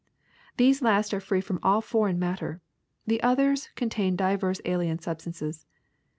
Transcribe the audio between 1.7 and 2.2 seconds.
foreign